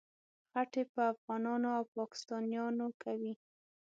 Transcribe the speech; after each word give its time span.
خټې 0.51 0.83
په 0.93 1.01
افغانانو 1.13 1.67
او 1.77 1.83
پاکستانیانو 1.95 2.87
کوي. 3.03 3.33